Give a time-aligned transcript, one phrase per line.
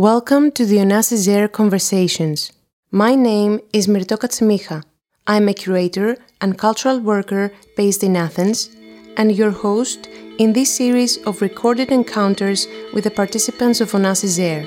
[0.00, 2.52] Welcome to the Onassis Air Conversations.
[2.90, 4.82] My name is Mirto.
[5.26, 8.70] I'm a curator and cultural worker based in Athens
[9.18, 10.08] and your host
[10.38, 14.64] in this series of recorded encounters with the participants of Onassis Air.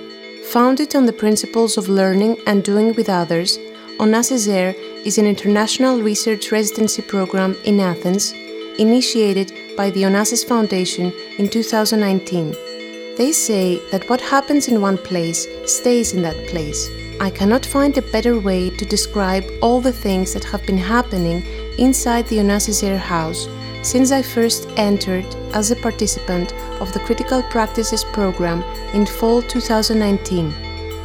[0.52, 3.58] Founded on the principles of learning and doing with others,
[3.98, 8.34] Onassis Air is an international research residency program in Athens
[8.78, 12.73] initiated by the Onassis Foundation in 2019.
[13.16, 16.90] They say that what happens in one place stays in that place.
[17.20, 21.46] I cannot find a better way to describe all the things that have been happening
[21.78, 23.48] inside the Onassis Air House
[23.84, 28.64] since I first entered as a participant of the Critical Practices program
[28.96, 30.50] in fall 2019.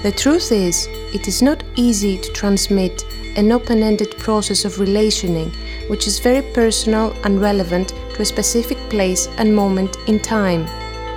[0.03, 3.05] The truth is, it is not easy to transmit
[3.37, 5.53] an open ended process of relationing
[5.89, 10.67] which is very personal and relevant to a specific place and moment in time.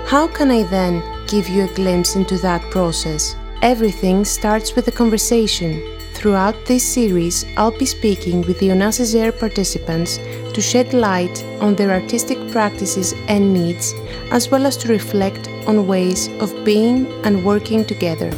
[0.06, 3.34] How can I then give you a glimpse into that process?
[3.62, 5.82] Everything starts with a conversation.
[6.12, 11.74] Throughout this series, I'll be speaking with the Onassis Air participants to shed light on
[11.74, 13.94] their artistic practices and needs,
[14.30, 18.30] as well as to reflect on ways of being and working together.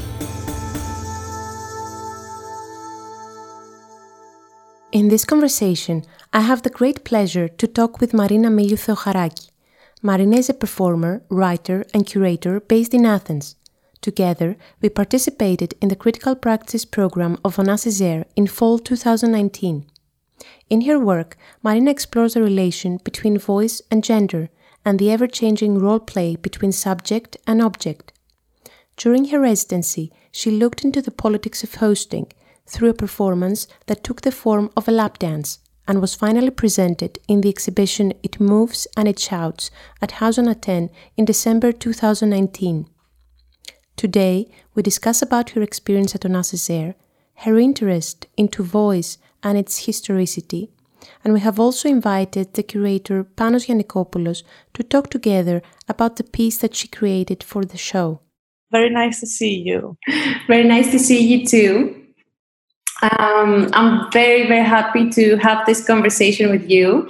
[4.92, 9.54] In this conversation, I have the great pleasure to talk with Marina Miliou Theocharaki.
[10.07, 13.57] Marina is a performer, writer, and curator based in Athens.
[14.03, 19.87] Together, we participated in the Critical Practice program of Onassis Air in fall 2019.
[20.69, 24.51] In her work, Marina explores the relation between voice and gender
[24.85, 28.13] and the ever changing role play between subject and object.
[28.99, 32.31] During her residency, she looked into the politics of hosting
[32.67, 37.19] through a performance that took the form of a lap dance and was finally presented
[37.29, 42.87] in the exhibition It Moves and It Shouts at Haus N' Athen in December 2019.
[43.97, 46.95] Today, we discuss about her experience at Onassis Air,
[47.39, 50.71] her interest into voice and its historicity,
[51.23, 54.42] and we have also invited the curator Panos Giannikopoulos
[54.73, 58.20] to talk together about the piece that she created for the show.
[58.73, 59.97] Very nice to see you.
[60.48, 62.04] Very nice to see you too.
[63.05, 67.07] Um, I'm very, very happy to have this conversation with you.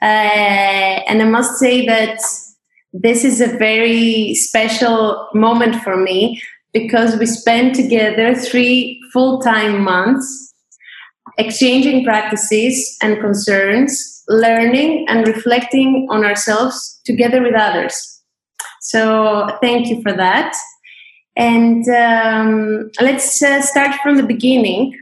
[0.00, 2.18] Uh, and I must say that
[2.94, 6.40] this is a very special moment for me
[6.72, 10.54] because we spent together three full time months
[11.36, 18.22] exchanging practices and concerns, learning and reflecting on ourselves together with others.
[18.80, 20.56] So, thank you for that.
[21.38, 24.98] And um, let's uh, start from the beginning.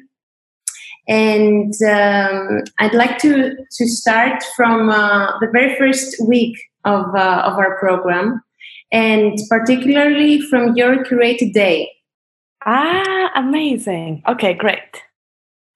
[1.08, 7.42] And um, I'd like to, to start from uh, the very first week of, uh,
[7.46, 8.42] of our program,
[8.92, 11.90] and particularly from your curated day.
[12.66, 14.22] Ah, amazing.
[14.28, 14.80] Okay, great.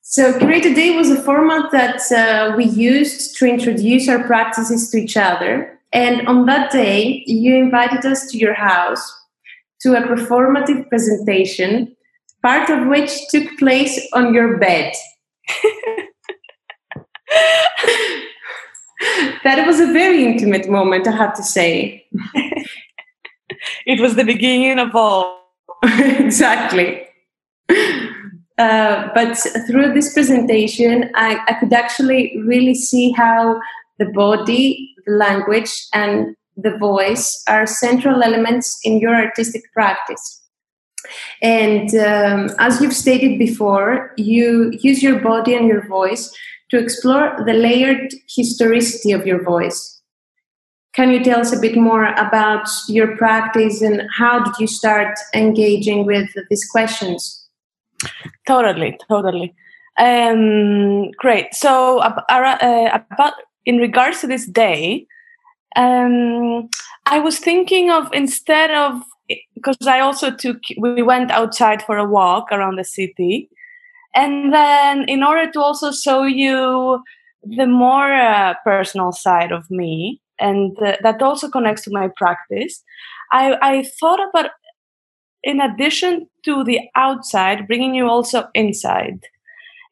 [0.03, 4.99] So, Curated Day was a format that uh, we used to introduce our practices to
[4.99, 5.78] each other.
[5.93, 9.19] And on that day, you invited us to your house
[9.82, 11.96] to a performative presentation,
[12.42, 14.92] part of which took place on your bed.
[19.44, 22.06] that was a very intimate moment, I have to say.
[23.86, 25.40] it was the beginning of all.
[25.82, 27.06] exactly.
[28.58, 33.58] Uh, but through this presentation, I, I could actually really see how
[33.98, 40.43] the body, the language, and the voice are central elements in your artistic practice.
[41.43, 46.34] And um, as you've stated before, you use your body and your voice
[46.70, 50.00] to explore the layered historicity of your voice.
[50.93, 55.19] Can you tell us a bit more about your practice and how did you start
[55.34, 57.49] engaging with these questions?
[58.47, 59.54] Totally, totally.
[59.99, 61.54] Um, great.
[61.54, 63.34] So, uh, about
[63.66, 65.06] in regards to this day,
[65.76, 66.69] um,
[67.06, 69.03] I was thinking of instead of
[69.54, 73.49] because I also took we went outside for a walk around the city,
[74.14, 77.02] and then in order to also show you
[77.43, 82.82] the more uh, personal side of me, and uh, that also connects to my practice,
[83.32, 84.50] I, I thought about
[85.43, 89.20] in addition to the outside, bringing you also inside.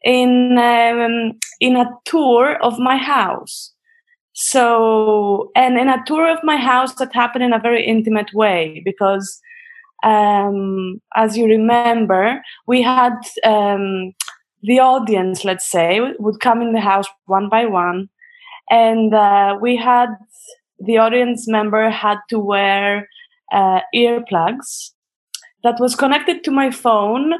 [0.04, 3.72] In um, in a tour of my house
[4.40, 8.80] so and in a tour of my house that happened in a very intimate way
[8.84, 9.40] because
[10.04, 14.14] um, as you remember we had um,
[14.62, 18.08] the audience let's say would come in the house one by one.
[18.70, 20.10] And uh, we had
[20.78, 23.08] the audience member had to wear
[23.50, 24.92] uh, earplugs
[25.64, 27.32] that was connected to my phone.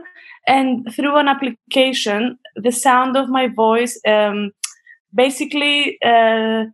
[0.48, 4.50] And through an application the sound of my voice um,
[5.14, 6.64] basically uh,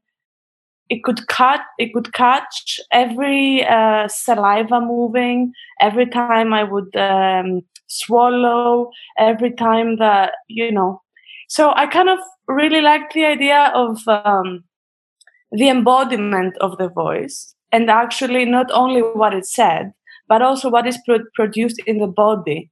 [0.90, 7.62] it could cut it could catch every uh, saliva moving every time i would um,
[7.86, 11.00] swallow every time that you know.
[11.48, 14.64] So i kind of really liked the idea of um,
[15.52, 19.92] the embodiment of the voice and actually not only what it said
[20.28, 22.70] but also what is pro- produced in the body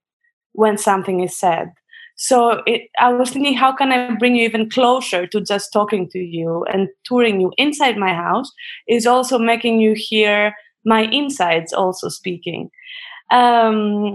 [0.53, 1.69] when something is said
[2.17, 6.09] so it, i was thinking how can i bring you even closer to just talking
[6.09, 8.50] to you and touring you inside my house
[8.88, 10.53] is also making you hear
[10.85, 12.70] my insides also speaking.
[13.31, 14.14] Um,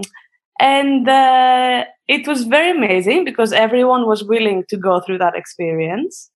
[0.60, 6.30] and uh, it was very amazing because everyone was willing to go through that experience.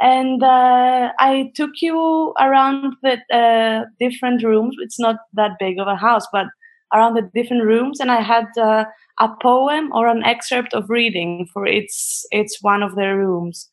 [0.00, 4.76] And uh, i took you around the uh, different rooms.
[4.80, 6.46] It's not that big of a house but
[6.92, 8.84] around the different rooms and i had uh,
[9.18, 13.68] a poem or an excerpt of reading for its its one of their rooms.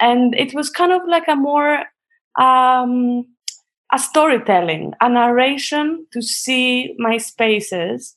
[0.00, 1.84] And it was kind of like a more
[2.38, 3.26] um,
[3.92, 8.16] a storytelling a narration to see my spaces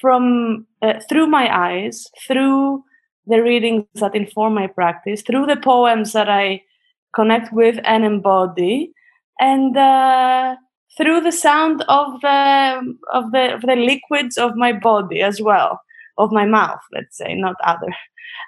[0.00, 2.84] from uh, through my eyes through
[3.26, 6.60] the readings that inform my practice through the poems that i
[7.14, 8.92] connect with and embody.
[9.40, 10.56] And uh,
[10.96, 15.80] through the sound of the of the of the liquids of my body as well
[16.18, 17.92] of my mouth let's say not other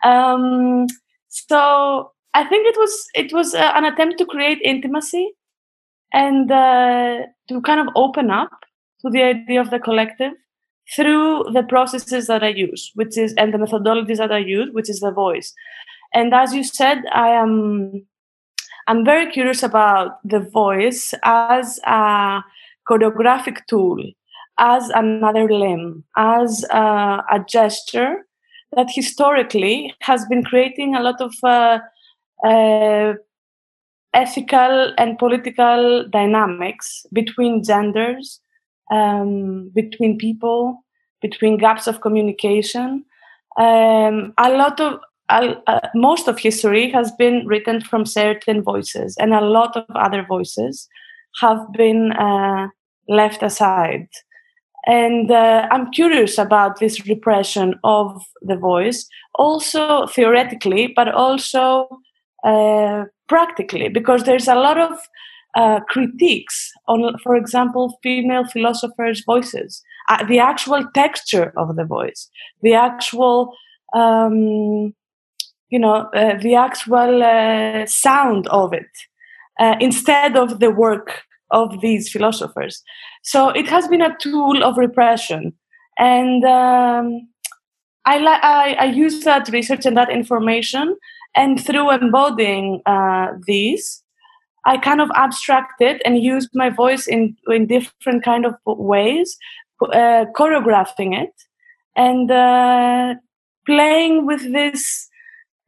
[0.05, 0.87] um,
[1.29, 5.31] so i think it was it was uh, an attempt to create intimacy
[6.13, 7.19] and uh,
[7.49, 8.51] to kind of open up
[9.03, 10.33] to the idea of the collective
[10.95, 14.89] through the processes that I use, which is and the methodologies that I use, which
[14.89, 15.53] is the voice.
[16.15, 18.07] And as you said, I am
[18.89, 22.43] I'm very curious about the voice as a
[22.89, 24.03] choreographic tool,
[24.59, 28.27] as another limb, as a, gesture
[28.75, 31.79] that historically has been creating a lot of uh,
[32.45, 33.15] uh,
[34.15, 38.41] ethical and political dynamics between genders
[38.91, 40.85] um, between people,
[41.21, 43.05] between gaps of communication.
[43.59, 49.35] Um, a lot of uh, most of history has been written from certain voices, and
[49.35, 50.89] a lot of other voices
[51.41, 52.69] have been uh,
[53.09, 54.09] left aside.
[54.87, 61.89] And uh, I'm curious about this repression of the voice, also theoretically, but also
[62.45, 64.99] uh, practically, because there's a lot of
[65.57, 72.31] uh, critiques on, for example, female philosophers' voices, uh, the actual texture of the voice,
[72.63, 73.53] the actual,
[73.95, 74.95] um,
[75.71, 78.91] you know, uh, the actual uh, sound of it,
[79.61, 82.83] uh, instead of the work of these philosophers.
[83.23, 85.53] So it has been a tool of repression,
[85.99, 87.29] and um,
[88.05, 90.97] I, li- I, I use that research and that information,
[91.35, 94.03] and through embodying uh, these.
[94.67, 99.39] I kind of abstract it and use my voice in in different kind of ways,
[99.83, 101.33] uh, choreographing it
[101.99, 103.15] and uh,
[103.67, 105.09] playing with this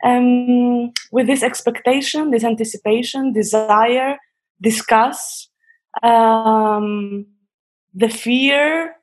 [0.04, 4.16] um, with this expectation, this anticipation, desire,
[4.60, 5.48] discuss
[6.02, 7.26] um,
[7.94, 8.96] the fear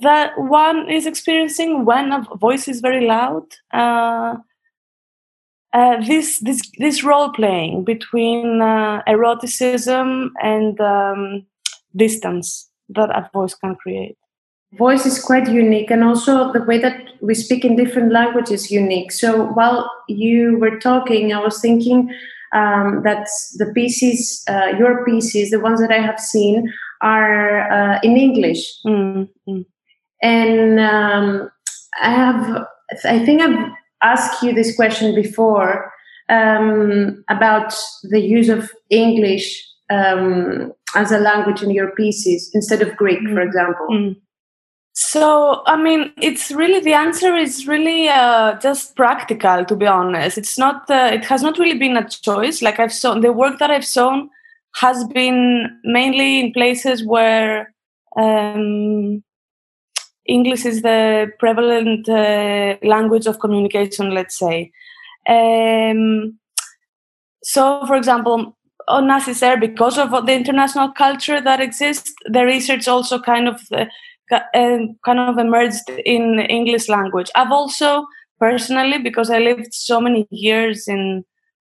[0.00, 3.44] that one is experiencing when a voice is very loud.
[3.72, 4.36] Uh,
[5.72, 11.46] uh, this this this role playing between uh, eroticism and um,
[11.96, 14.18] distance that a voice can create.
[14.74, 19.12] Voice is quite unique, and also the way that we speak in different languages unique.
[19.12, 22.12] So while you were talking, I was thinking
[22.52, 28.00] um, that the pieces, uh, your pieces, the ones that I have seen, are uh,
[28.02, 29.60] in English, mm-hmm.
[30.22, 31.50] and um,
[32.00, 32.66] I have.
[33.04, 33.70] I think I've
[34.02, 35.90] asked you this question before
[36.28, 37.74] um, about
[38.10, 43.34] the use of English um, as a language in your pieces instead of Greek, mm.
[43.34, 43.86] for example.
[43.90, 44.16] Mm.
[44.94, 50.36] So, I mean, it's really the answer is really uh, just practical, to be honest.
[50.36, 52.60] It's not, uh, it has not really been a choice.
[52.60, 54.28] Like I've shown, the work that I've shown
[54.76, 57.72] has been mainly in places where
[58.16, 59.22] um,
[60.26, 64.70] English is the prevalent uh, language of communication, let's say.
[65.26, 66.38] Um,
[67.42, 68.56] so, for example,
[68.90, 73.86] Onassis, because of the international culture that exists, the research also kind of uh,
[74.52, 77.30] kind of emerged in English language.
[77.34, 78.06] I've also
[78.38, 81.24] personally, because I lived so many years in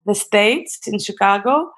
[0.07, 1.71] the States, in Chicago,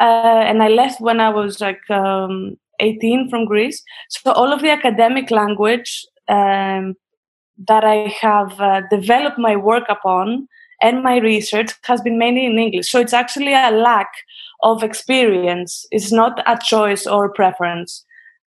[0.00, 3.82] uh, and I left when I was like um, 18 from Greece.
[4.08, 6.94] So all of the academic language um,
[7.68, 10.48] that I have uh, developed my work upon
[10.80, 12.90] and my research has been mainly in English.
[12.90, 14.08] So it's actually a lack
[14.62, 15.86] of experience.
[15.92, 18.04] It's not a choice or preference.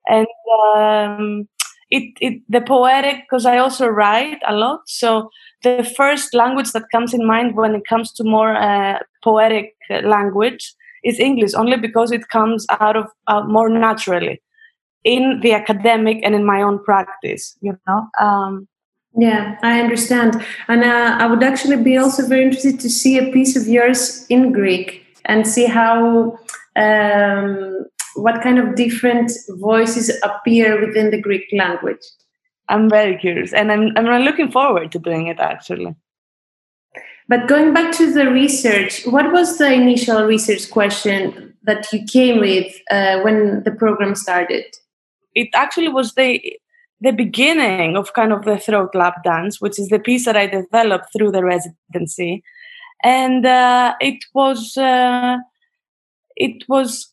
[0.07, 0.27] And
[0.75, 1.47] um,
[1.89, 4.81] it, it the poetic because I also write a lot.
[4.87, 5.29] So
[5.63, 10.73] the first language that comes in mind when it comes to more uh, poetic language
[11.03, 14.41] is English, only because it comes out of uh, more naturally
[15.03, 17.55] in the academic and in my own practice.
[17.61, 18.07] You know.
[18.19, 18.67] Um,
[19.17, 23.31] yeah, I understand, and uh, I would actually be also very interested to see a
[23.31, 26.37] piece of yours in Greek and see how
[26.75, 32.05] um, what kind of different voices appear within the Greek language.
[32.67, 35.95] I'm very curious, and I'm I'm looking forward to doing it actually.
[37.27, 42.39] But going back to the research, what was the initial research question that you came
[42.39, 44.65] with uh, when the program started?
[45.33, 46.41] It actually was the
[47.01, 50.47] the beginning of kind of the throat lap dance, which is the piece that I
[50.47, 52.43] developed through the residency,
[53.03, 55.37] and uh, it was uh,
[56.35, 57.11] it was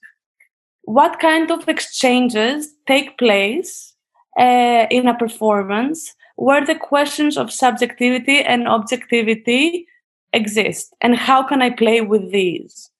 [0.82, 3.94] what kind of exchanges take place
[4.38, 9.86] uh, in a performance where the questions of subjectivity and objectivity
[10.32, 10.94] exist?
[11.00, 12.90] And how can i play with these?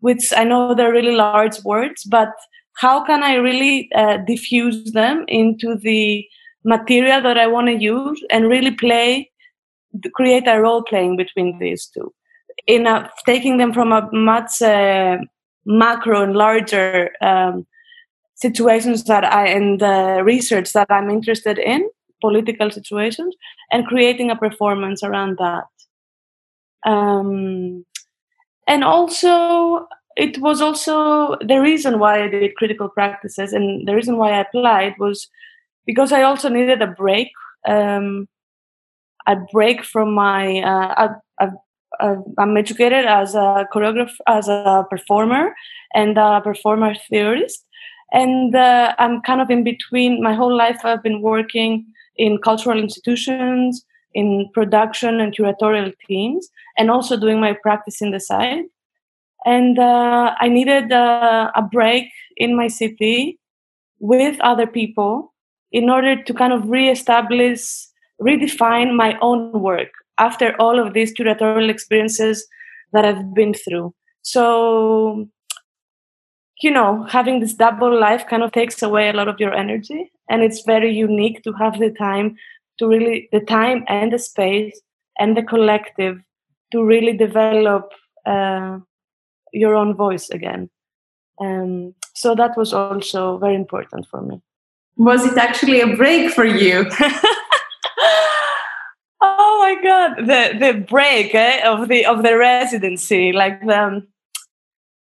[0.00, 2.30] Which i know they're really large words but
[2.74, 6.26] how can i really uh, diffuse them into the
[6.64, 9.30] material that i want to use and really play
[10.14, 12.12] create a role playing between these two?
[12.66, 15.18] In a, taking them from a much uh,
[15.64, 17.66] macro and larger um,
[18.34, 21.88] situations that I and the research that I'm interested in,
[22.20, 23.34] political situations,
[23.70, 25.64] and creating a performance around that.
[26.84, 27.84] Um,
[28.66, 34.16] and also, it was also the reason why I did critical practices, and the reason
[34.16, 35.28] why I applied was
[35.86, 37.28] because I also needed a break.
[37.66, 38.28] Um,
[39.26, 41.14] a break from my uh,
[42.02, 45.54] uh, I'm educated as a choreographer, as a performer,
[45.94, 47.64] and a performer theorist.
[48.12, 50.22] And uh, I'm kind of in between.
[50.22, 56.90] My whole life, I've been working in cultural institutions, in production and curatorial teams, and
[56.90, 58.64] also doing my practice in the side.
[59.44, 63.38] And uh, I needed uh, a break in my city
[63.98, 65.32] with other people
[65.70, 67.62] in order to kind of reestablish,
[68.20, 72.46] redefine my own work after all of these curatorial experiences
[72.92, 73.94] that I've been through.
[74.22, 75.28] So,
[76.60, 80.12] you know, having this double life kind of takes away a lot of your energy.
[80.28, 82.36] And it's very unique to have the time
[82.78, 84.80] to really, the time and the space
[85.18, 86.18] and the collective
[86.72, 87.92] to really develop
[88.26, 88.78] uh,
[89.52, 90.70] your own voice again.
[91.40, 94.40] Um, so that was also very important for me.
[94.96, 96.86] Was it actually a break for you?
[99.62, 104.06] my god the the break eh, of the of the residency like the um,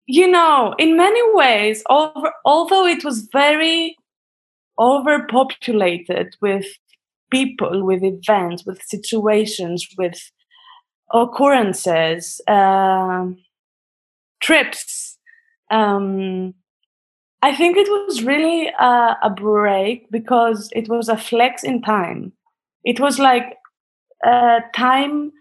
[0.05, 3.95] you know in many ways over, although it was very
[4.77, 6.65] overpopulated with
[7.31, 10.19] people with events with situations with
[11.13, 13.25] occurrences uh,
[14.41, 15.17] trips
[15.71, 16.53] um,
[17.41, 22.33] i think it was really a, a break because it was a flex in time.
[22.83, 23.57] It was like
[24.25, 25.31] uh, time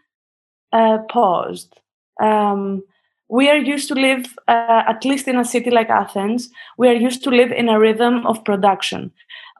[0.72, 1.80] uh, paused.
[2.20, 2.82] Um,
[3.28, 6.94] we are used to live, uh, at least in a city like Athens, we are
[6.94, 9.10] used to live in a rhythm of production,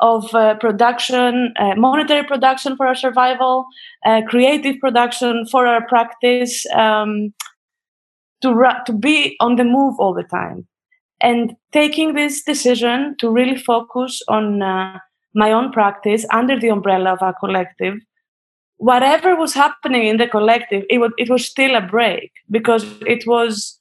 [0.00, 3.64] of uh, production, uh, monetary production for our survival,
[4.04, 7.32] uh, creative production for our practice, um,
[8.42, 10.66] to, ra- to be on the move all the time.
[11.22, 14.58] And taking this decision to really focus on
[15.34, 17.94] my own practice under the umbrella of our collective
[18.82, 23.24] whatever was happening in the collective, it was, it was still a break because it
[23.28, 23.78] was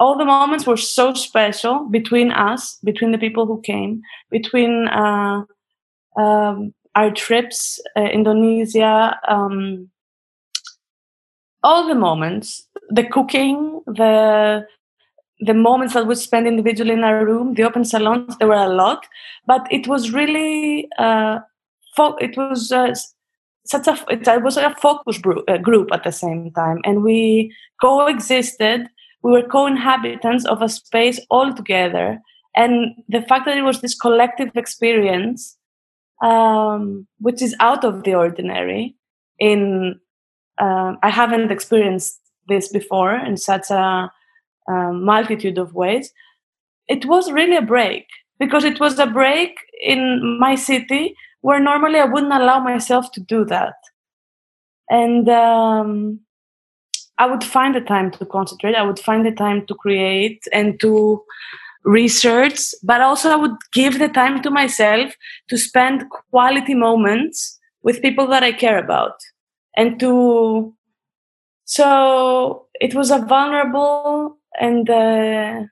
[0.00, 5.44] all the moments were so special between us, between the people who came, between uh,
[6.16, 9.90] um, our trips, uh, Indonesia, um,
[11.62, 14.66] all the moments, the cooking, the
[15.44, 18.68] the moments that we spent individually in our room, the open salons, there were a
[18.68, 19.06] lot,
[19.44, 21.40] but it was really uh,
[21.96, 22.94] fo- it was uh,
[23.64, 26.78] such a it was a focus uh, group at the same time.
[26.84, 28.88] And we coexisted.
[29.22, 32.20] We were co-inhabitants of a space all together
[32.54, 35.56] and the fact that it was this collective experience
[36.22, 38.96] um, which is out of the ordinary
[39.38, 39.98] in
[40.58, 44.10] uh, i haven't experienced this before in such a,
[44.68, 46.12] a multitude of ways.
[46.88, 48.06] It was really a break
[48.38, 53.20] because it was a break in my city where normally I wouldn't allow myself to
[53.20, 53.74] do that.
[54.88, 56.20] And um,
[57.18, 58.74] I would find the time to concentrate.
[58.74, 61.22] I would find the time to create and to
[61.84, 65.14] research, but also I would give the time to myself
[65.48, 69.14] to spend quality moments with people that I care about
[69.76, 70.74] and to.
[71.64, 75.62] So it was a vulnerable and uh,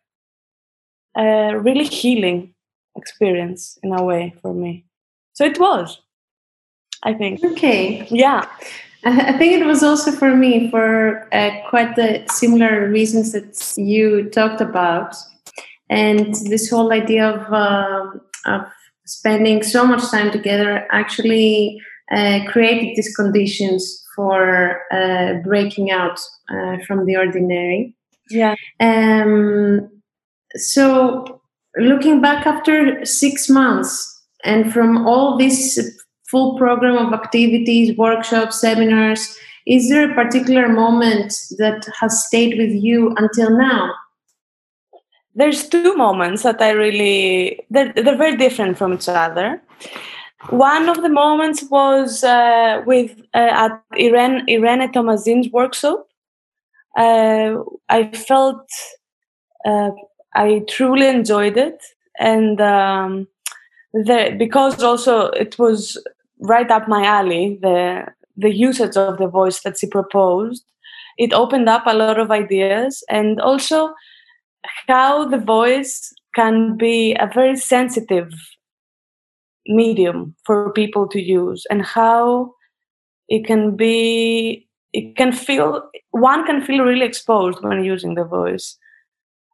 [1.17, 2.55] uh, really healing
[2.97, 4.87] experience in a way for me.
[5.41, 6.03] So it was,
[7.03, 7.43] I think.
[7.43, 8.07] Okay.
[8.11, 8.45] Yeah.
[9.07, 14.29] I think it was also for me for uh, quite the similar reasons that you
[14.29, 15.17] talked about,
[15.89, 18.67] and this whole idea of um, of
[19.07, 21.81] spending so much time together actually
[22.13, 26.21] uh, created these conditions for uh, breaking out
[26.51, 27.97] uh, from the ordinary.
[28.29, 28.57] Yeah.
[28.79, 29.89] Um,
[30.57, 31.41] so,
[31.79, 35.79] looking back after six months, and from all this
[36.29, 42.71] full program of activities, workshops, seminars, is there a particular moment that has stayed with
[42.71, 43.95] you until now?
[45.35, 49.63] There's two moments that I really they're, they're very different from each other.
[50.49, 56.09] One of the moments was uh, with uh, at Irena Irena Tomazin's workshop.
[56.97, 57.57] Uh,
[57.89, 58.67] I felt
[59.65, 59.91] uh,
[60.35, 61.81] I truly enjoyed it,
[62.19, 63.29] and um,
[63.93, 66.03] the, because also it was
[66.41, 68.07] right up my alley the
[68.37, 70.65] the usage of the voice that she proposed
[71.19, 73.93] it opened up a lot of ideas and also
[74.87, 78.33] how the voice can be a very sensitive
[79.67, 82.53] medium for people to use and how
[83.29, 88.79] it can be it can feel one can feel really exposed when using the voice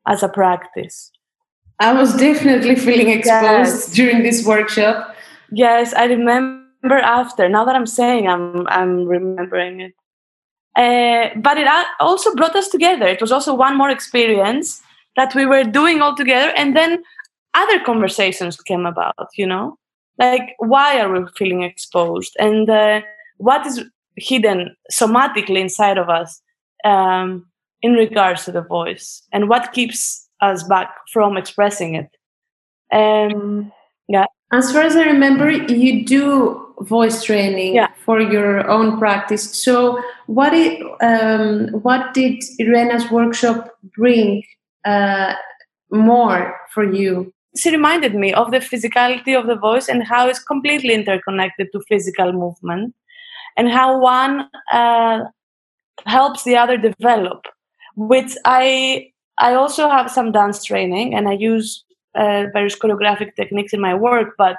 [0.06, 1.10] as a practice
[1.80, 3.92] i was definitely feeling exposed yes.
[3.92, 5.14] during this workshop
[5.50, 7.48] yes i remember after.
[7.48, 9.94] Now that I'm saying, I'm I'm remembering it.
[10.76, 11.66] Uh, but it
[12.00, 13.06] also brought us together.
[13.06, 14.82] It was also one more experience
[15.16, 17.02] that we were doing all together, and then
[17.54, 19.28] other conversations came about.
[19.36, 19.78] You know,
[20.18, 23.00] like why are we feeling exposed, and uh,
[23.38, 23.84] what is
[24.16, 26.40] hidden somatically inside of us
[26.84, 27.46] um,
[27.82, 32.10] in regards to the voice, and what keeps us back from expressing it.
[32.92, 33.72] Um,
[34.08, 34.26] yeah.
[34.52, 37.88] As far as I remember, you do voice training yeah.
[38.04, 39.50] for your own practice.
[39.62, 44.42] So, what it, um, what did Irena's workshop bring
[44.84, 45.34] uh,
[45.90, 47.32] more for you?
[47.56, 51.80] She reminded me of the physicality of the voice and how it's completely interconnected to
[51.88, 52.94] physical movement,
[53.56, 55.20] and how one uh,
[56.04, 57.46] helps the other develop.
[57.96, 63.72] Which I I also have some dance training, and I use uh, various choreographic techniques
[63.72, 64.56] in my work, but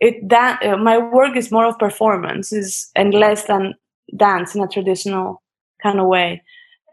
[0.00, 3.74] it that uh, my work is more of performances and less than
[4.16, 5.42] dance in a traditional
[5.82, 6.42] kind of way.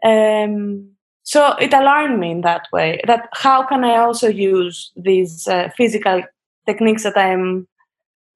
[0.04, 5.46] Um, so it alarmed me in that way that how can i also use these
[5.46, 6.22] uh, physical
[6.66, 7.68] techniques that i'm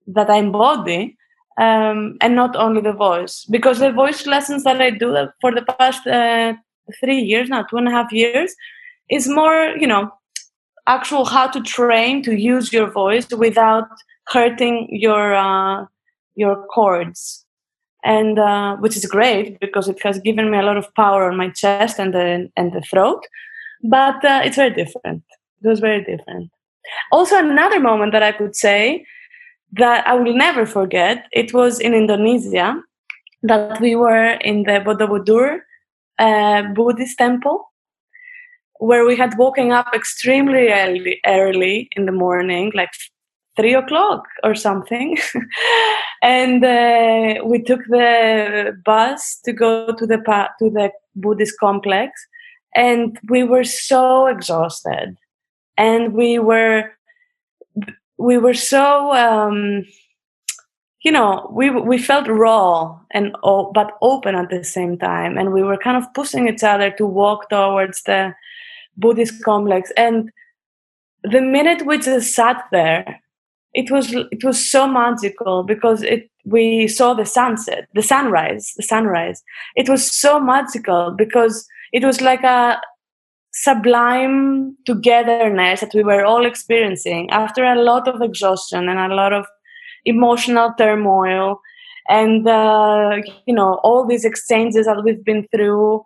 [0.07, 1.17] that i embody
[1.59, 3.47] um, and not only the voice?
[3.51, 6.55] Because the voice lessons that i do for the past uh,
[7.01, 8.55] three years now two and a half years
[9.11, 10.11] is more you know
[10.87, 13.89] actual how to train to use your voice without
[14.29, 15.85] hurting your uh,
[16.35, 17.45] your cords
[18.05, 21.37] and uh, which is great because it has given me a lot of power on
[21.37, 23.27] my chest and the and the throat
[23.83, 25.23] but uh, it's very different.
[25.63, 26.51] It was very different.
[27.13, 29.05] Also another moment that i could say
[29.73, 32.81] that i will never forget it was in indonesia
[33.43, 35.61] that we were in the borobudur
[36.19, 37.71] uh, buddhist temple
[38.79, 42.91] where we had woken up extremely early, early in the morning like
[43.57, 45.17] three o'clock or something.
[46.23, 50.19] and uh, we took the bus to go to the
[50.59, 52.13] to the Buddhist complex,
[52.75, 55.17] and we were so exhausted,
[55.79, 56.91] and we were
[58.19, 59.13] we were so.
[59.13, 59.87] Um,
[61.03, 65.63] you know, we we felt raw and but open at the same time, and we
[65.63, 68.35] were kind of pushing each other to walk towards the
[68.97, 69.93] Buddhist complex.
[69.97, 70.31] And
[71.23, 73.21] the minute we just sat there
[73.77, 78.83] it was it was so magical because it we saw the sunset the sunrise the
[78.83, 79.43] sunrise
[79.77, 82.81] it was so magical because it was like a
[83.53, 89.33] sublime togetherness that we were all experiencing after a lot of exhaustion and a lot
[89.33, 89.47] of
[90.07, 91.61] emotional turmoil
[92.09, 93.17] and uh,
[93.47, 96.05] you know all these exchanges that we've been through.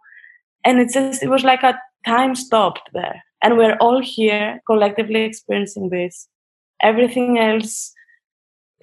[0.65, 3.23] And it just it was like a time stopped there.
[3.43, 6.29] And we're all here collectively experiencing this.
[6.83, 7.93] Everything else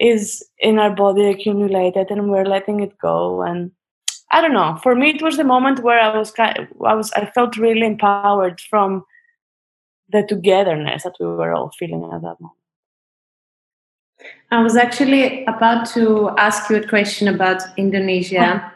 [0.00, 3.42] is in our body accumulated and we're letting it go.
[3.42, 3.72] And
[4.30, 4.78] i don't know.
[4.82, 7.56] For me it was the moment where i was kind of, i was i felt
[7.56, 9.04] really empowered from
[10.10, 12.57] the togetherness that we were all feeling at that moment
[14.50, 18.72] i was actually about to ask you a question about indonesia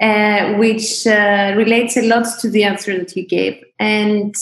[0.00, 4.34] uh, which uh, relates a lot to the answer that you gave and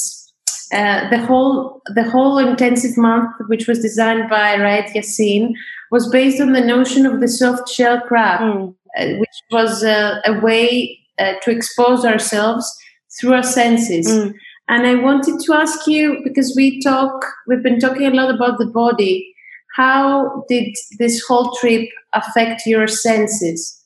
[0.72, 5.54] uh, the whole the whole intensive month, which was designed by Raed Yassin,
[5.90, 8.74] was based on the notion of the soft shell crab, mm.
[9.18, 12.70] which was uh, a way uh, to expose ourselves
[13.18, 14.06] through our senses.
[14.06, 14.34] Mm.
[14.68, 18.58] And I wanted to ask you because we talk, we've been talking a lot about
[18.58, 19.34] the body.
[19.78, 23.80] How did this whole trip affect your senses?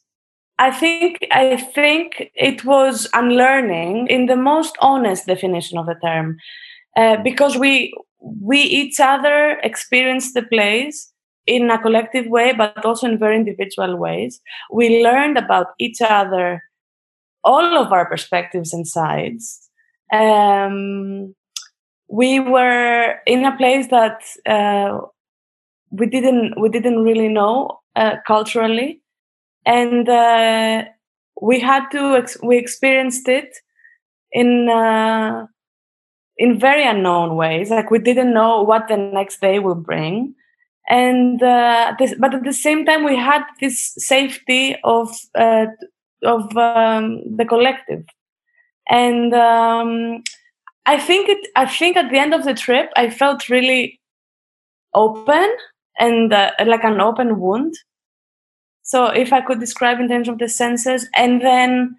[0.58, 6.38] I think I think it was unlearning in the most honest definition of the term.
[6.96, 11.12] Uh, because we we each other experience the place
[11.46, 14.40] in a collective way, but also in very individual ways.
[14.70, 16.62] We learned about each other,
[17.44, 19.68] all of our perspectives and sides.
[20.10, 21.34] Um,
[22.08, 24.98] we were in a place that uh,
[25.92, 29.02] we didn't we didn't really know uh, culturally,
[29.66, 30.84] and uh,
[31.40, 33.56] we had to ex- we experienced it
[34.32, 35.46] in uh,
[36.38, 37.70] in very unknown ways.
[37.70, 40.34] Like we didn't know what the next day will bring.
[40.88, 45.66] And uh, this, but at the same time, we had this safety of uh,
[46.24, 48.04] of um, the collective,
[48.88, 50.24] and um,
[50.86, 51.48] I think it.
[51.54, 54.00] I think at the end of the trip, I felt really
[54.94, 55.54] open
[55.98, 57.74] and uh, like an open wound.
[58.82, 61.96] So, if I could describe in terms of the senses, and then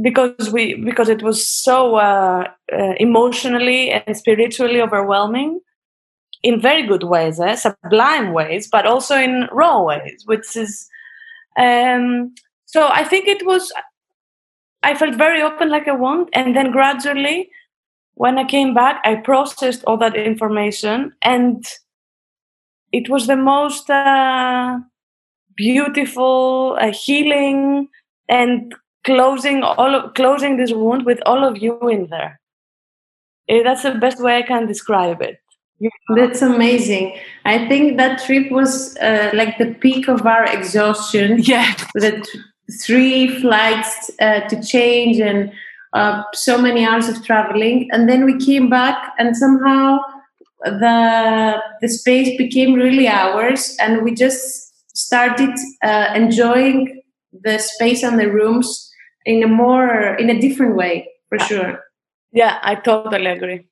[0.00, 5.60] because we because it was so uh, uh, emotionally and spiritually overwhelming
[6.42, 7.54] in very good ways eh?
[7.54, 10.88] sublime ways but also in raw ways which is
[11.58, 12.34] um,
[12.64, 13.70] so i think it was
[14.82, 17.50] i felt very open like a wound and then gradually
[18.14, 21.66] when i came back i processed all that information and
[22.92, 24.78] it was the most uh,
[25.56, 27.88] beautiful uh, healing
[28.28, 28.74] and
[29.04, 32.40] closing all of, closing this wound with all of you in there.
[33.48, 35.38] Eh, that's the best way I can describe it.
[36.14, 37.18] That's amazing.
[37.44, 41.42] I think that trip was uh, like the peak of our exhaustion.
[41.42, 42.24] Yeah, the
[42.84, 45.52] three flights uh, to change and
[45.92, 49.98] uh, so many hours of traveling, and then we came back, and somehow
[50.64, 55.50] the the space became really ours, and we just started
[55.82, 58.90] uh, enjoying the space and the rooms
[59.24, 61.80] in a more in a different way for sure.
[62.32, 63.66] Yeah i totally agree.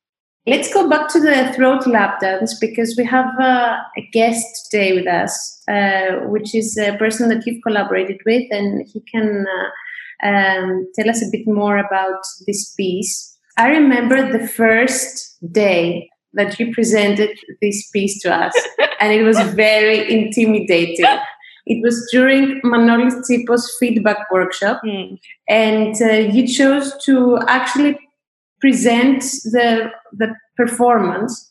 [0.46, 4.94] Let's go back to the throat lap dance because we have uh, a guest today
[4.94, 10.26] with us uh, which is a person that you've collaborated with and he can uh,
[10.26, 13.38] um, tell us a bit more about this piece.
[13.56, 18.54] I remember the first day that you presented this piece to us
[19.00, 21.06] and it was very intimidating
[21.66, 25.18] it was during Manolis Tsipos feedback workshop, mm.
[25.48, 27.96] and uh, you chose to actually
[28.60, 31.48] present the the performance.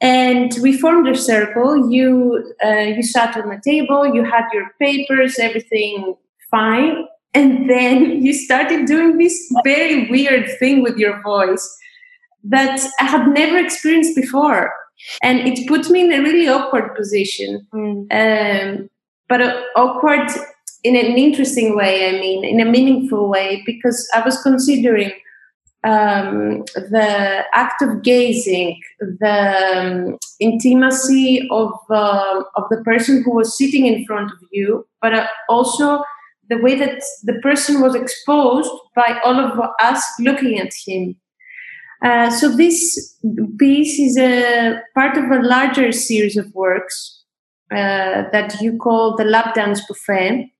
[0.00, 1.90] And we formed a circle.
[1.90, 4.14] You uh, you sat on the table.
[4.14, 6.14] You had your papers, everything
[6.50, 11.64] fine, and then you started doing this very weird thing with your voice
[12.44, 14.72] that I had never experienced before
[15.22, 18.06] and it put me in a really awkward position mm.
[18.10, 18.88] um,
[19.28, 20.30] but uh, awkward
[20.84, 22.08] in an interesting way.
[22.08, 25.10] I mean, in a meaningful way, because I was considering
[25.82, 33.56] um, the act of gazing, the um, intimacy of uh, of the person who was
[33.56, 36.04] sitting in front of you, but uh, also
[36.50, 41.16] the way that the person was exposed by all of us looking at him.
[42.02, 43.16] Uh, so this
[43.58, 47.22] piece is a part of a larger series of works
[47.70, 50.50] uh, that you call the lap dance buffet.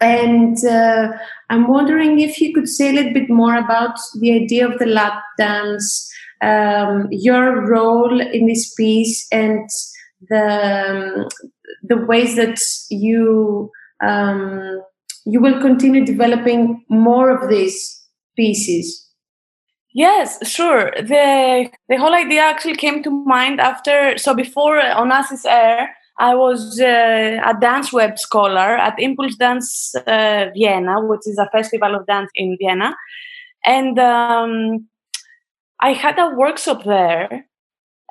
[0.00, 1.12] And uh,
[1.50, 4.86] I'm wondering if you could say a little bit more about the idea of the
[4.86, 9.68] lap dance, um, your role in this piece, and
[10.28, 11.28] the um,
[11.82, 12.58] the ways that
[12.90, 13.70] you
[14.04, 14.82] um,
[15.24, 18.02] you will continue developing more of these
[18.36, 19.08] pieces.
[19.94, 20.90] Yes, sure.
[20.96, 26.80] The the whole idea actually came to mind after so before Onassis Air, I was
[26.80, 32.56] uh, a danceWEB scholar at ImPulsTanz uh, Vienna, which is a festival of dance in
[32.58, 32.94] Vienna.
[33.66, 34.88] And um,
[35.80, 37.46] I had a workshop there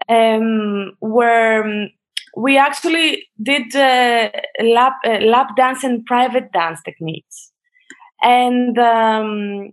[0.07, 1.89] um, where um,
[2.37, 4.29] we actually did uh,
[4.63, 7.51] lap uh, lap dance and private dance techniques,
[8.21, 9.71] and um,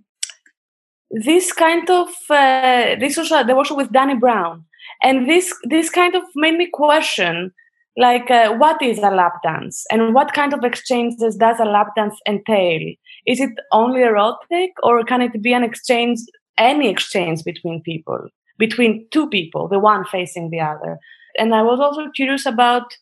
[1.10, 4.64] this kind of uh, this was uh, the workshop with Danny Brown,
[5.02, 7.52] and this this kind of made me question
[7.96, 9.84] like uh, what is a lap dance?
[9.90, 12.94] And what kind of exchanges does a lap dance entail?
[13.26, 16.20] Is it only erotic or can it be an exchange
[16.56, 20.98] any exchange between people between two people the one facing the other?
[21.38, 22.96] And i was also curious about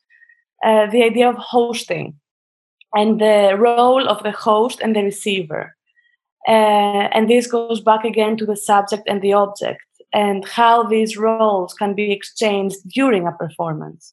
[0.64, 2.14] uh, the idea of hosting
[2.94, 5.75] and the role of the host and the receiver
[6.46, 9.82] uh, and this goes back again to the subject and the object
[10.12, 14.12] and how these roles can be exchanged during a performance.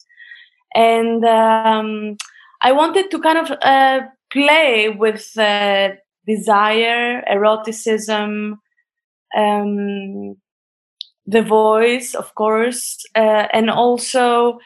[0.75, 2.17] And um,
[2.63, 3.99] i wanted to kind of uh,
[4.31, 5.89] play with uh,
[6.25, 8.59] desire eroticism
[9.37, 10.35] um,
[11.25, 14.57] the voice of course uh, and also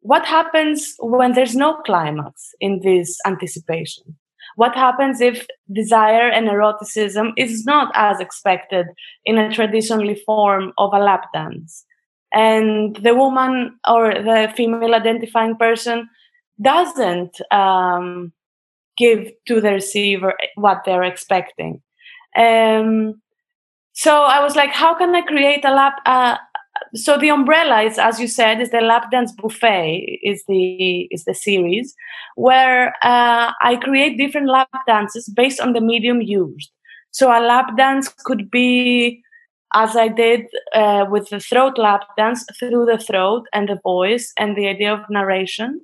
[0.00, 4.16] what happens when there's no climax in this anticipation
[4.60, 8.86] what happens if desire and eroticism is not as expected
[9.24, 11.86] in a traditionally form of a lap dance?
[12.34, 16.10] And the woman or the female identifying person
[16.60, 18.34] doesn't um,
[18.98, 21.80] give to the receiver what they're expecting.
[22.36, 23.22] Um,
[23.92, 26.36] so i was like how can i create a lap uh,
[26.94, 31.24] so the umbrella is as you said is the lap dance buffet is the is
[31.24, 31.94] the series
[32.34, 36.70] where uh, i create different lap dances based on the medium used.
[37.12, 39.22] So a lap dance could be
[39.72, 44.32] as I did uh, with the throat lap dance, through the throat and the voice
[44.36, 45.80] and the idea of narration,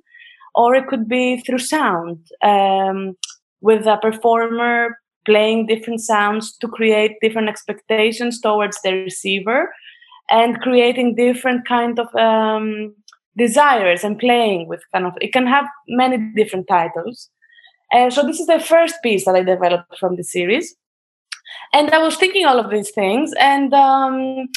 [0.55, 3.15] or it could be through sound, um,
[3.61, 9.73] with a performer playing different sounds to create different expectations towards the receiver,
[10.29, 12.93] and creating different kind of um,
[13.37, 17.29] desires and playing with kind of it can have many different titles.
[17.93, 20.75] Uh, so this is the first piece that I developed from the series
[21.73, 24.47] and I was thinking all of these things, and um,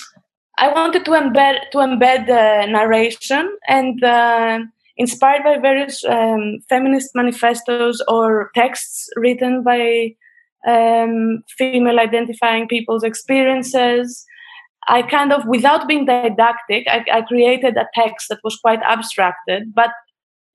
[0.58, 4.02] I wanted to embed to embed the narration and.
[4.02, 4.60] Uh,
[4.96, 10.14] inspired by various um, feminist manifestos or texts written by
[10.68, 14.26] um, female identifying people's experiences.
[14.88, 19.74] I kind of, without being didactic, I, I, created a text that was quite abstracted,
[19.74, 19.90] but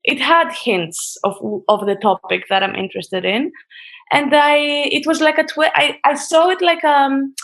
[0.04, 1.36] it had hints of,
[1.68, 3.52] of the topic that I'm interested in.
[4.12, 4.56] And I
[4.92, 7.34] it was like a tw- I, I saw it like a um,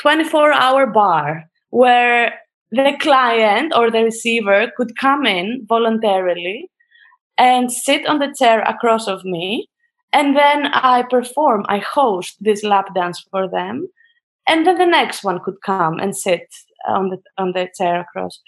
[0.00, 2.34] 24 hour bar where
[2.72, 6.68] the client or the receiver could come in voluntarily
[7.38, 9.68] and sit on the chair across of me.
[10.12, 13.86] And then I perform I host this lap dance for them
[14.50, 16.46] and then the next one could come and sit
[16.88, 18.40] on the on the chair across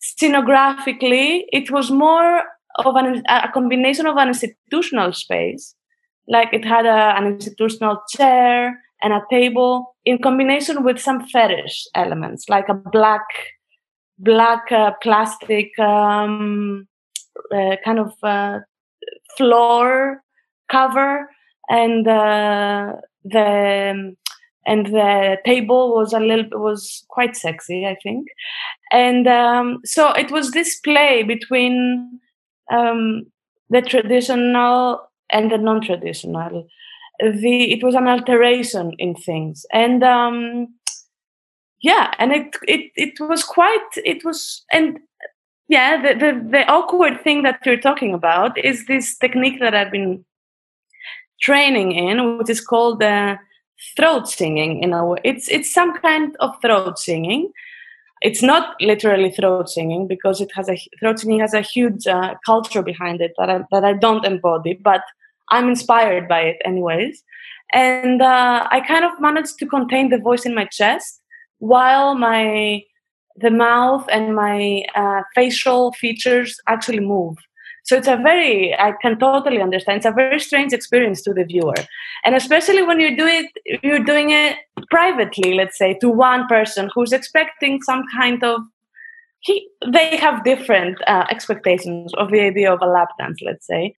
[0.00, 2.42] scenographically it was more
[2.84, 5.74] of an, a combination of an institutional space
[6.28, 11.86] like it had a, an institutional chair and a table in combination with some fetish
[11.94, 13.26] elements like a black
[14.18, 16.86] black uh, plastic um,
[17.54, 18.58] uh, kind of uh,
[19.36, 20.22] floor
[20.70, 21.28] cover
[21.68, 22.92] and uh,
[23.24, 24.14] the
[24.68, 28.28] and the table was a little was quite sexy i think.
[28.92, 32.20] And um, so it was this play between
[32.72, 33.26] um,
[33.68, 36.66] the traditional and the non-traditional.
[37.20, 39.66] The it was an alteration in things.
[39.72, 40.68] And um
[41.80, 44.98] yeah and it it it was quite it was and
[45.68, 49.92] yeah the the, the awkward thing that you're talking about is this technique that i've
[49.92, 50.24] been
[51.40, 53.36] training in which is called uh,
[53.96, 57.50] throat singing in a way it's it's some kind of throat singing
[58.20, 62.34] it's not literally throat singing because it has a throat singing has a huge uh,
[62.44, 65.02] culture behind it that I, that I don't embody but
[65.50, 67.22] I'm inspired by it anyways.
[67.72, 71.20] And uh, I kind of managed to contain the voice in my chest
[71.58, 72.82] while my
[73.36, 77.36] the mouth and my uh, facial features actually move.
[77.88, 79.96] So it's a very, I can totally understand.
[79.96, 81.80] It's a very strange experience to the viewer,
[82.22, 83.46] and especially when you do it,
[83.82, 84.56] you're doing it
[84.90, 85.54] privately.
[85.54, 88.60] Let's say to one person who's expecting some kind of,
[89.40, 93.38] he, they have different uh, expectations of the idea of a lap dance.
[93.40, 93.94] Let's say,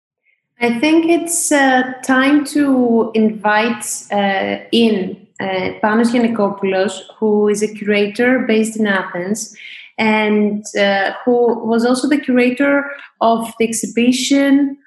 [0.61, 7.75] I think it's uh, time to invite uh, in uh, Panos Giannikopoulos, who is a
[7.75, 9.57] curator based in Athens
[10.01, 14.79] and uh, who was also the curator of the exhibition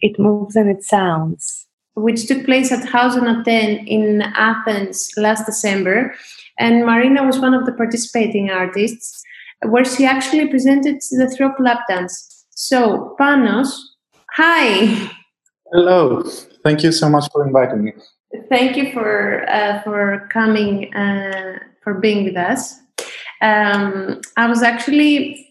[0.00, 6.14] It Moves and It Sounds, which took place at House Aten in Athens last December.
[6.58, 9.22] And Marina was one of the participating artists,
[9.62, 13.70] where she actually presented the throat lap dance So, Panos,
[14.36, 15.10] hi.
[15.72, 16.22] Hello.
[16.62, 17.92] Thank you so much for inviting me.
[18.50, 22.81] Thank you for uh, for coming uh, for being with us.
[23.42, 25.48] Um, I was actually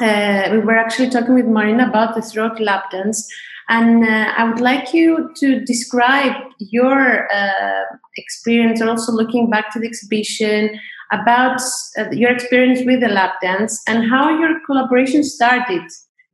[0.00, 3.28] uh, we were actually talking with Marina about the throat lap dance,
[3.68, 7.84] and uh, I would like you to describe your uh,
[8.16, 10.78] experience, also looking back to the exhibition,
[11.12, 11.60] about
[11.98, 15.82] uh, your experience with the lap dance and how your collaboration started.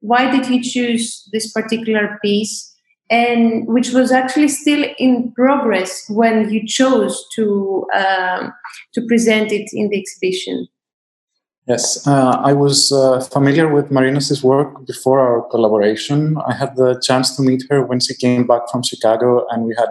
[0.00, 2.64] Why did you choose this particular piece?
[3.10, 8.52] And which was actually still in progress when you chose to um,
[8.94, 10.68] to present it in the exhibition.
[11.68, 16.38] Yes, uh, I was uh, familiar with Marina's work before our collaboration.
[16.46, 19.74] I had the chance to meet her when she came back from Chicago, and we
[19.76, 19.90] had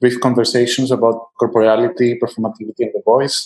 [0.00, 3.36] brief conversations about corporeality, performativity, and the voice.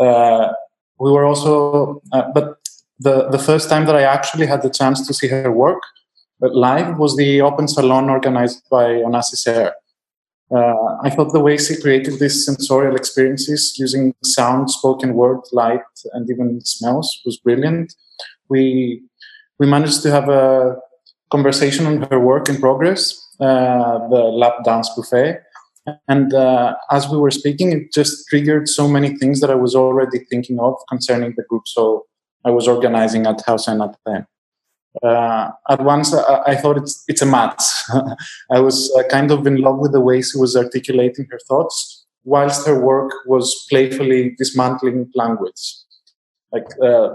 [0.00, 0.52] Uh,
[0.98, 2.56] we were also, uh, but
[2.98, 5.80] the, the first time that I actually had the chance to see her work
[6.40, 9.74] live was the open salon organized by Onassis Air.
[10.54, 15.80] Uh, I thought the way she created these sensorial experiences using sound, spoken word, light,
[16.12, 17.94] and even smells was brilliant.
[18.48, 19.02] We
[19.58, 20.76] we managed to have a
[21.30, 25.40] conversation on her work in progress, uh, the lap dance buffet,
[26.08, 29.74] and uh, as we were speaking, it just triggered so many things that I was
[29.74, 31.66] already thinking of concerning the group.
[31.66, 32.06] So
[32.44, 34.26] I was organizing at House and at then
[35.02, 37.62] uh, at once I, I, thought it's it's a match.
[38.50, 42.06] I was uh, kind of in love with the way she was articulating her thoughts,
[42.24, 45.62] whilst her work was playfully dismantling language.
[46.52, 47.10] Like uh,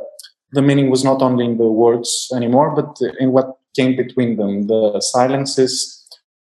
[0.51, 4.67] the meaning was not only in the words anymore, but in what came between them,
[4.67, 5.97] the silences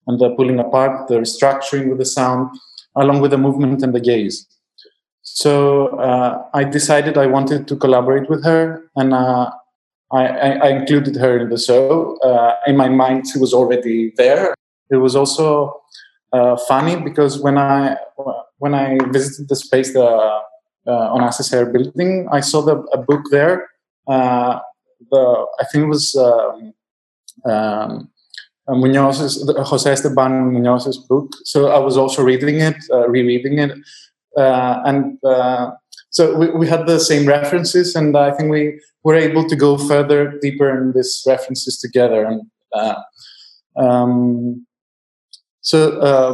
[0.08, 2.50] and the pulling apart, the restructuring with the sound,
[2.96, 4.48] along with the movement and the gaze.
[5.22, 9.52] So uh, I decided I wanted to collaborate with her, and uh,
[10.12, 12.18] I, I, included her in the show.
[12.20, 14.56] Uh, in my mind, she was already there.
[14.90, 15.82] It was also
[16.32, 17.98] uh, funny because when I
[18.60, 20.42] when I visited the space, the uh,
[20.88, 23.70] Onassis Air building, I saw the, a book there.
[24.08, 24.60] Uh,
[25.12, 26.74] the I think it was um,
[27.46, 28.10] um,
[28.70, 31.34] Munoz's, Jose Esteban Munoz's book.
[31.44, 33.72] So I was also reading it, uh, rereading it,
[34.38, 35.20] uh, and
[36.10, 39.72] so we, we had the same references, and I think we were able to go
[39.78, 42.22] further, deeper in these references together.
[42.30, 42.42] And
[42.74, 42.98] uh,
[43.84, 44.68] um,
[45.62, 46.32] so uh,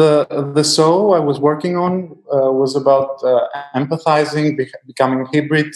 [0.00, 0.10] the
[0.58, 1.92] the show I was working on
[2.34, 3.44] uh, was about uh,
[3.80, 5.72] empathizing, be- becoming hybrid,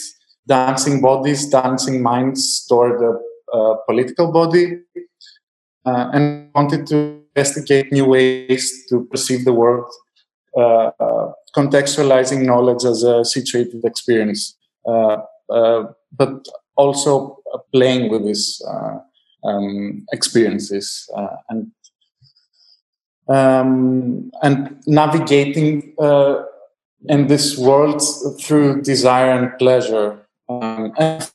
[0.47, 3.11] dancing bodies, dancing minds toward the
[3.57, 4.65] uh, political body,
[5.85, 6.97] uh, and wanted to
[7.35, 9.89] investigate new ways to perceive the world
[11.59, 14.41] contextualizing knowledge as a situated experience,
[14.87, 15.17] uh,
[16.15, 16.45] but
[16.75, 17.39] also
[17.71, 18.61] playing with these
[19.43, 21.09] um, experiences
[21.49, 21.71] and
[23.29, 26.43] um, and navigating uh,
[27.07, 28.01] in this world
[28.41, 30.27] through desire and pleasure.
[30.49, 31.31] Um, and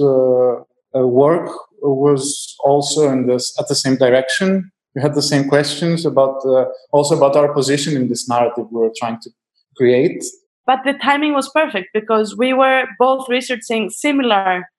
[0.00, 6.06] uh, work was also in this at the same direction we had the same questions
[6.06, 9.30] about uh, also about our position in this narrative we were trying to
[9.76, 10.24] create.
[10.66, 14.70] But the timing was perfect because we were both researching similar,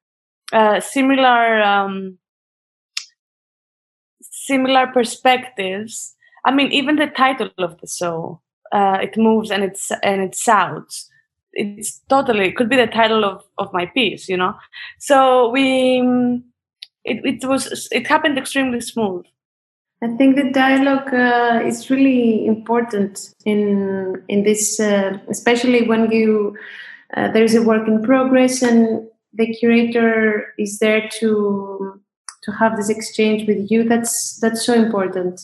[0.52, 2.17] uh, similar, um,
[4.21, 6.15] similar perspectives.
[6.43, 10.36] I mean, even the title of the show, uh, it moves and it's and it
[10.36, 11.10] sounds.
[11.54, 14.56] It's totally it could be the title of of my piece, you know.
[15.00, 16.02] So we,
[17.04, 19.26] it, it was it happened extremely smooth
[20.03, 26.58] I think the dialogue uh, is really important in in this, uh, especially when you
[27.15, 32.01] uh, there is a work in progress and the curator is there to
[32.43, 33.84] to have this exchange with you.
[33.84, 35.41] That's that's so important.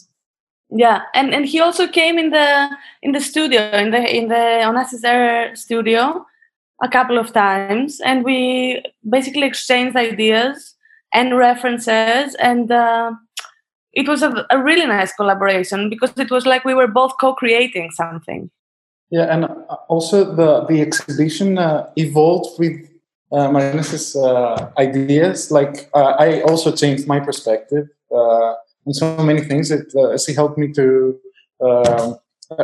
[0.70, 2.70] Yeah, and and he also came in the
[3.02, 6.26] in the studio in the in the Air studio
[6.84, 10.76] a couple of times, and we basically exchanged ideas
[11.14, 13.12] and references and uh,
[13.94, 17.92] it was a, a really nice collaboration because it was like we were both co-creating
[17.92, 18.50] something.
[19.10, 22.78] Yeah and uh, also the the exhibition uh, evolved with
[23.32, 25.52] uh, Marina's uh, ideas.
[25.52, 28.56] Like uh, i also changed my perspective uh,
[28.88, 31.20] on so many things that uh, she helped me to
[31.62, 32.16] um,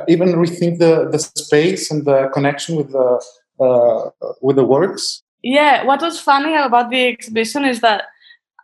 [0.07, 3.07] even rethink the the space and the connection with the
[4.41, 5.23] with the works.
[5.43, 8.05] Yeah what was funny about the exhibition is that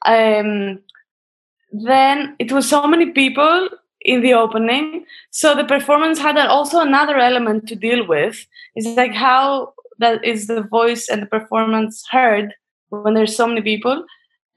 [0.05, 0.80] um,
[1.74, 3.69] then it was so many people
[4.01, 8.45] in the opening so the performance had also another element to deal with
[8.76, 12.53] it's like how that is the voice and the performance heard
[12.89, 14.05] when there's so many people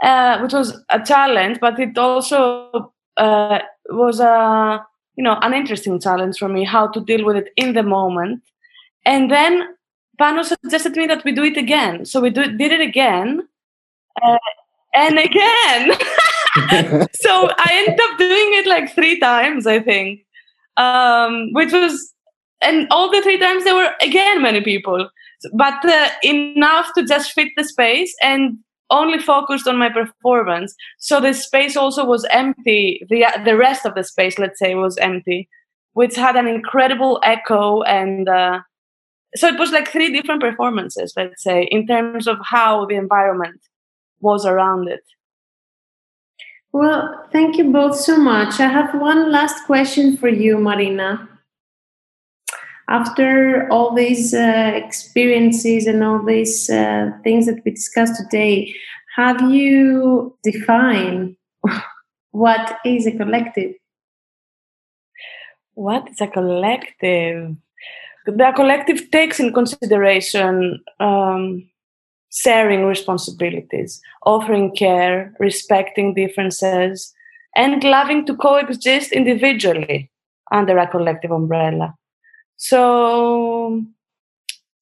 [0.03, 3.61] uh, which was a challenge, but it also uh,
[3.91, 4.85] was a
[5.17, 8.43] you know an interesting challenge for me how to deal with it in the moment.
[9.05, 9.75] And then
[10.21, 13.49] Pano suggested to me that we do it again, so we do, did it again
[14.23, 14.39] uh,
[14.95, 15.93] and again.
[17.15, 20.21] so I ended up doing it like three times, I think,
[20.77, 22.15] um, which was,
[22.63, 25.09] and all the three times there were again many people,
[25.53, 30.75] but uh, enough to just fit the space and only focused on my performance.
[30.99, 33.05] So the space also was empty.
[33.11, 35.49] The the rest of the space, let's say, was empty,
[35.93, 38.29] which had an incredible echo and.
[38.29, 38.61] Uh,
[39.35, 43.61] so it was like three different performances, let's say, in terms of how the environment
[44.21, 45.03] was around it.
[46.77, 48.61] Well, thank you both so much.
[48.61, 51.27] I have one last question for you, Marina.
[52.87, 58.74] After all these uh, experiences and all these uh, things that we discussed today,
[59.16, 61.37] have you defined
[62.33, 63.72] what is a collective?
[65.72, 67.57] What is a collective?
[68.27, 71.70] The collective takes in consideration um,
[72.37, 77.14] sharing responsibilities, offering care, respecting differences,
[77.57, 80.11] and loving to coexist individually
[80.53, 81.95] under a collective umbrella.
[82.59, 83.82] So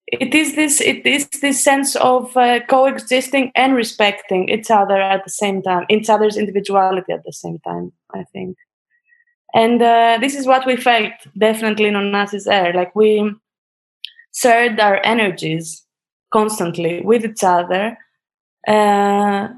[0.07, 5.23] it is this it is this sense of uh, coexisting and respecting each other at
[5.25, 7.93] the same time, each other's individuality at the same time.
[8.13, 8.57] I think,
[9.55, 12.73] and uh, this is what we felt definitely in Onassis Air.
[12.75, 13.33] Like we
[14.35, 15.84] shared our energies
[16.35, 17.97] constantly with each other
[18.67, 19.49] uh,